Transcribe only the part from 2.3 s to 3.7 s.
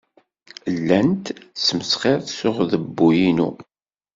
s uɣdebbu-inu.